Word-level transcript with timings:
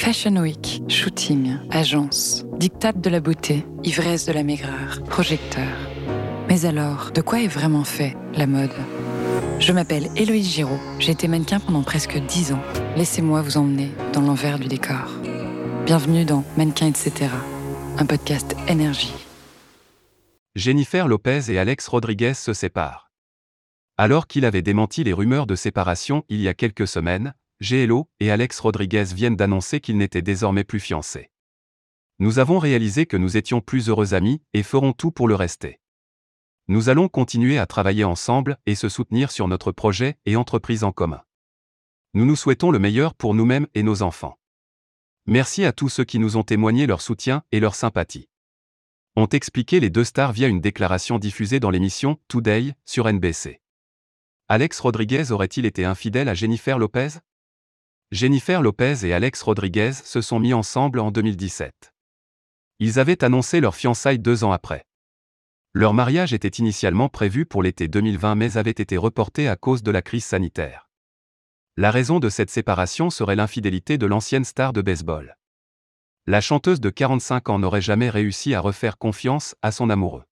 Fashion 0.00 0.36
Week, 0.36 0.82
shooting, 0.88 1.58
agence, 1.70 2.46
dictate 2.56 3.02
de 3.02 3.10
la 3.10 3.20
beauté, 3.20 3.66
ivresse 3.84 4.24
de 4.24 4.32
la 4.32 4.42
maigreur, 4.42 5.02
projecteur. 5.04 5.68
Mais 6.48 6.64
alors, 6.64 7.10
de 7.12 7.20
quoi 7.20 7.42
est 7.42 7.48
vraiment 7.48 7.84
fait 7.84 8.16
la 8.32 8.46
mode? 8.46 8.72
Je 9.58 9.74
m'appelle 9.74 10.08
Héloïse 10.16 10.54
Giraud, 10.54 10.80
j'ai 11.00 11.12
été 11.12 11.28
mannequin 11.28 11.60
pendant 11.60 11.82
presque 11.82 12.16
10 12.16 12.54
ans. 12.54 12.62
Laissez-moi 12.96 13.42
vous 13.42 13.58
emmener 13.58 13.90
dans 14.14 14.22
l'envers 14.22 14.58
du 14.58 14.68
décor. 14.68 15.06
Bienvenue 15.84 16.24
dans 16.24 16.44
Mannequin 16.56 16.86
etc., 16.86 17.30
un 17.98 18.06
podcast 18.06 18.56
énergie. 18.68 19.12
Jennifer 20.56 21.08
Lopez 21.08 21.52
et 21.52 21.58
Alex 21.58 21.86
Rodriguez 21.88 22.32
se 22.32 22.54
séparent. 22.54 23.10
Alors 23.98 24.28
qu'il 24.28 24.46
avait 24.46 24.62
démenti 24.62 25.04
les 25.04 25.12
rumeurs 25.12 25.46
de 25.46 25.56
séparation 25.56 26.24
il 26.30 26.40
y 26.40 26.48
a 26.48 26.54
quelques 26.54 26.88
semaines, 26.88 27.34
GLO 27.62 28.08
et 28.20 28.30
Alex 28.30 28.58
Rodriguez 28.58 29.04
viennent 29.14 29.36
d'annoncer 29.36 29.80
qu'ils 29.80 29.98
n'étaient 29.98 30.22
désormais 30.22 30.64
plus 30.64 30.80
fiancés. 30.80 31.30
Nous 32.18 32.38
avons 32.38 32.58
réalisé 32.58 33.04
que 33.04 33.18
nous 33.18 33.36
étions 33.36 33.60
plus 33.60 33.90
heureux 33.90 34.14
amis 34.14 34.40
et 34.54 34.62
ferons 34.62 34.94
tout 34.94 35.10
pour 35.10 35.28
le 35.28 35.34
rester. 35.34 35.78
Nous 36.68 36.88
allons 36.88 37.08
continuer 37.08 37.58
à 37.58 37.66
travailler 37.66 38.04
ensemble 38.04 38.56
et 38.64 38.74
se 38.74 38.88
soutenir 38.88 39.30
sur 39.30 39.46
notre 39.46 39.72
projet 39.72 40.16
et 40.24 40.36
entreprise 40.36 40.84
en 40.84 40.92
commun. 40.92 41.22
Nous 42.14 42.24
nous 42.24 42.34
souhaitons 42.34 42.70
le 42.70 42.78
meilleur 42.78 43.14
pour 43.14 43.34
nous-mêmes 43.34 43.66
et 43.74 43.82
nos 43.82 44.00
enfants. 44.00 44.38
Merci 45.26 45.64
à 45.66 45.72
tous 45.72 45.90
ceux 45.90 46.04
qui 46.04 46.18
nous 46.18 46.38
ont 46.38 46.42
témoigné 46.42 46.86
leur 46.86 47.02
soutien 47.02 47.42
et 47.52 47.60
leur 47.60 47.74
sympathie. 47.74 48.30
Ont 49.16 49.26
expliqué 49.26 49.80
les 49.80 49.90
deux 49.90 50.04
stars 50.04 50.32
via 50.32 50.48
une 50.48 50.62
déclaration 50.62 51.18
diffusée 51.18 51.60
dans 51.60 51.70
l'émission 51.70 52.18
Today 52.26 52.72
sur 52.86 53.12
NBC. 53.12 53.60
Alex 54.48 54.80
Rodriguez 54.80 55.30
aurait-il 55.30 55.66
été 55.66 55.84
infidèle 55.84 56.30
à 56.30 56.34
Jennifer 56.34 56.78
Lopez? 56.78 57.18
Jennifer 58.12 58.60
Lopez 58.60 59.06
et 59.06 59.12
Alex 59.12 59.40
Rodriguez 59.40 59.92
se 59.92 60.20
sont 60.20 60.40
mis 60.40 60.52
ensemble 60.52 60.98
en 60.98 61.12
2017. 61.12 61.94
Ils 62.80 62.98
avaient 62.98 63.22
annoncé 63.22 63.60
leur 63.60 63.76
fiançailles 63.76 64.18
deux 64.18 64.42
ans 64.42 64.50
après. 64.50 64.84
Leur 65.74 65.94
mariage 65.94 66.32
était 66.32 66.48
initialement 66.48 67.08
prévu 67.08 67.46
pour 67.46 67.62
l'été 67.62 67.86
2020 67.86 68.34
mais 68.34 68.56
avait 68.56 68.72
été 68.72 68.96
reporté 68.96 69.46
à 69.46 69.54
cause 69.54 69.84
de 69.84 69.92
la 69.92 70.02
crise 70.02 70.24
sanitaire. 70.24 70.90
La 71.76 71.92
raison 71.92 72.18
de 72.18 72.28
cette 72.28 72.50
séparation 72.50 73.10
serait 73.10 73.36
l'infidélité 73.36 73.96
de 73.96 74.06
l'ancienne 74.06 74.44
star 74.44 74.72
de 74.72 74.82
baseball. 74.82 75.36
La 76.26 76.40
chanteuse 76.40 76.80
de 76.80 76.90
45 76.90 77.48
ans 77.48 77.58
n'aurait 77.60 77.80
jamais 77.80 78.10
réussi 78.10 78.56
à 78.56 78.60
refaire 78.60 78.98
confiance 78.98 79.54
à 79.62 79.70
son 79.70 79.88
amoureux. 79.88 80.24